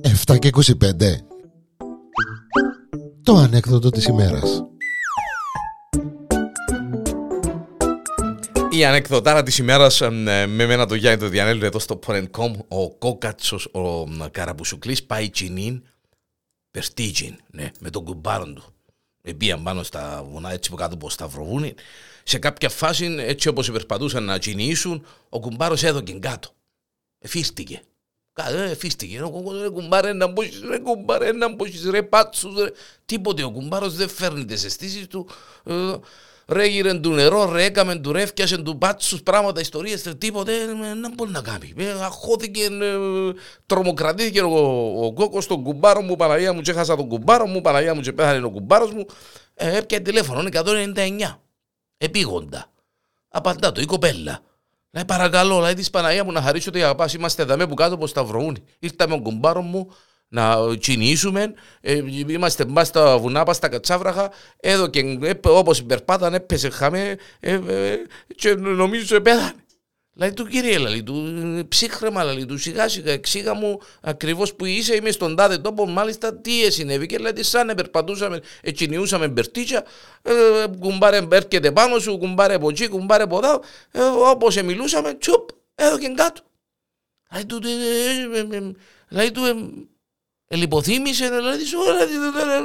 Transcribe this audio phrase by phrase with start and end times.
[0.00, 0.72] Εφτά και 25
[3.22, 4.64] Το ανέκδοτο της ημέρας.
[8.70, 10.10] Η ανεκδοτάρα της ημέρας ε,
[10.46, 15.82] με μένα το Γιάννη το Διανέλου εδώ στο Porn.com ο Κόκατσος, ο Καραμπουσουκλής πάει τσινίν
[16.70, 18.74] Περστίτζιν, ναι, με τον κουμπάρον του.
[19.22, 21.74] Επίαν πάνω στα βουνά έτσι που κάτω από Σταυροβούνι.
[22.24, 26.50] Σε κάποια φάση, έτσι όπως περπατούσαν να τσινήσουν, ο κουμπάρος έδωκε κάτω.
[27.18, 27.82] Εφίστηκε.
[28.70, 29.22] Εφίστηκε.
[29.22, 32.70] Ο κουμπάρε να μπούσεις, ρε κουμπάρε να μπούσεις, ρε πάτσους, ρε.
[33.04, 35.28] Τίποτε, ο κουμπάρος δεν φέρνει τις αισθήσεις του.
[36.50, 40.52] Ε, ρε γύρε του νερό, ρε έκαμε του ρε, φτιάσε του πάτσους πράγματα, ιστορίες, τίποτε,
[41.00, 41.74] δεν μπορεί να κάνει.
[41.76, 42.96] Ε, αχώθηκε, ε,
[43.66, 47.94] τρομοκρατήθηκε ο, ο κόκκος στον κουμπάρο μου, Παναγία μου, και έχασα τον κουμπάρο μου, Παναγία
[47.94, 49.06] μου και πέθανε ο κουμπάρος μου.
[49.54, 51.40] Ε, έπια τηλέφωνο, 199.
[51.98, 52.66] Επίγοντα.
[53.28, 54.40] Απαντά το, η κοπέλα.
[54.90, 58.06] Λέει παρακαλώ, λέει της Παναγία μου να χαρίσω ότι αγαπάς, είμαστε εδώ που κάτω από
[58.06, 58.62] Σταυροούνι.
[58.78, 59.92] Ήρθαμε ο κουμπάρος μου,
[60.30, 61.54] να κινήσουμε.
[61.80, 64.30] Ε, είμαστε μπας στα βουνά, μπας στα κατσάβραχα.
[64.56, 67.96] Εδώ και ε, όπως περπάταν έπεσε χαμέ ε, ε,
[68.34, 69.54] και νομίζω πέθανε.
[70.14, 71.24] Λέει του κύριε, λέει του
[71.68, 76.36] ψύχρεμα, λέει του σιγά σιγά, εξήγα μου ακριβώς που είσαι, είμαι στον τάδε τόπο, μάλιστα
[76.36, 77.06] τι συνέβη.
[77.06, 79.84] Και λέει, σαν περπατούσαμε, εκκινιούσαμε μπερτίτσα,
[80.22, 80.32] ε,
[80.78, 84.00] κουμπάρε έρχεται πάνω σου, κουμπάρε από εκεί, κουμπάρε από εδώ, ε,
[84.30, 86.42] όπως μιλούσαμε, τσουπ, εδώ και κάτω.
[87.32, 87.60] Λέει του,
[89.08, 89.42] λέει του,
[90.52, 91.64] Ελυποθύμησε, δηλαδή,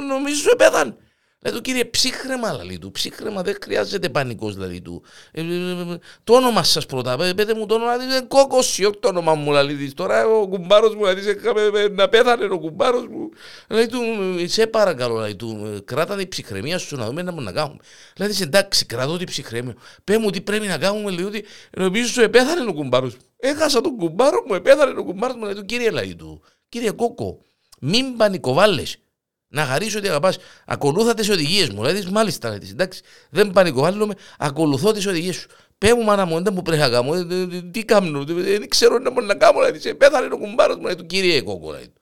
[0.08, 0.96] νομίζω σου επέθανε.
[1.42, 5.02] Λέει του κύριε ψύχρεμα, λέει του, ψύχρεμα δεν χρειάζεται πανικός, δηλαδή του.
[5.32, 9.08] Ε, ε, ε, το όνομα σας πρώτα, πέτε μου το όνομα, δηλαδή, κόκκος, όχι το
[9.08, 13.28] όνομα μου, δηλαδή, τώρα ο κουμπάρος μου, δηλαδή, να πέθανε ο κουμπάρος μου.
[13.68, 13.98] Λέει του,
[14.44, 17.78] σε παρακαλώ, λέει του, κράτα την ψυχραιμία σου να δούμε να μπορούμε να κάνουμε.
[18.14, 19.74] Δηλαδή, εντάξει, κρατώ την ψυχραιμία.
[20.04, 21.44] Πέ μου τι πρέπει να κάνουμε, λέει, ότι
[21.76, 23.20] νομίζω σου επέθανε ο κουμπάρος μου.
[23.36, 27.40] Έχασα τον κουμπάρο μου, επέθανε ο κουμπάρος μου, λέει του, κύριε, λέει του, κύριε Κόκο,
[27.80, 28.82] μην πανικοβάλλε.
[29.48, 30.36] Να χαρίσω ότι αγαπάς.
[30.66, 31.84] Ακολούθα τις οδηγίες μου.
[31.86, 35.48] Δηλαδή, μάλιστα, λέει, εντάξει, δεν πανικοβάλλομαι, ακολουθώ τις οδηγίες σου.
[35.78, 37.14] Πε μου, μάνα μου, δεν μου πρέπει να κάνω.
[37.14, 37.20] Ε,
[37.56, 39.58] ε, τι κάνω, δεν ξέρω να μπορώ να κάνω.
[39.58, 41.70] Δηλαδή, σε πέθανε ο κουμπάρος μου, λέει του κύριε Κόκο.
[41.70, 41.92] Λέει.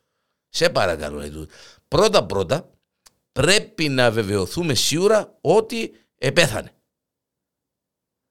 [0.49, 1.49] Σε παρακαλώ, λέει
[1.89, 2.71] Πρώτα-πρώτα,
[3.33, 6.73] πρέπει να βεβαιωθούμε σίγουρα ότι επέθανε.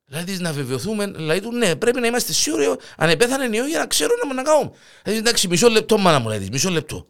[0.05, 3.79] Δηλαδή να βεβαιωθούμε, δηλαδή του ναι, πρέπει να είμαστε σίγουροι αν επέθανε ή όχι για
[3.79, 4.71] να ξέρω να μου να κάνουμε.
[5.03, 7.07] Δηλαδή εντάξει, μισό λεπτό, μάνα μου, λέει, μισό λεπτό.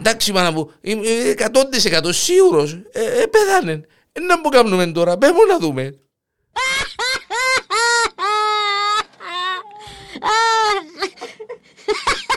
[0.00, 3.80] Εντάξει μάνα μου, είμαι 100% σίγουρος, ε, ε, πέθανε.
[4.12, 6.00] Ε, να μου κάνουμε τώρα, πέ μου να δούμε.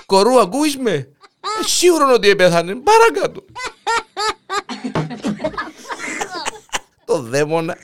[0.05, 3.45] Κορού, ακούεις με; Ε, σίγουρο ότι πέθανε, παρακάτω.
[7.05, 7.77] Το δαίμονα.